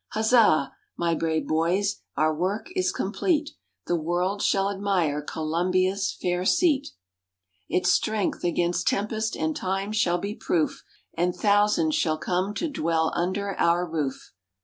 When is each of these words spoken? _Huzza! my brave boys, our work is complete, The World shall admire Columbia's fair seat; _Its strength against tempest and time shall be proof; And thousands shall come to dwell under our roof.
_Huzza! 0.17 0.71
my 0.97 1.13
brave 1.13 1.47
boys, 1.47 2.01
our 2.17 2.33
work 2.33 2.69
is 2.75 2.91
complete, 2.91 3.51
The 3.85 3.95
World 3.95 4.41
shall 4.41 4.71
admire 4.71 5.21
Columbia's 5.21 6.11
fair 6.11 6.43
seat; 6.43 6.87
_Its 7.69 7.85
strength 7.89 8.43
against 8.43 8.87
tempest 8.87 9.35
and 9.35 9.55
time 9.55 9.91
shall 9.91 10.17
be 10.17 10.33
proof; 10.33 10.83
And 11.15 11.35
thousands 11.35 11.93
shall 11.93 12.17
come 12.17 12.55
to 12.55 12.67
dwell 12.67 13.11
under 13.15 13.53
our 13.59 13.85
roof. 13.87 14.33